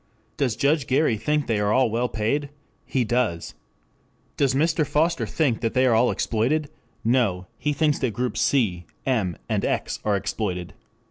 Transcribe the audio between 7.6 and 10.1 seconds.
thinks that groups C, M, and X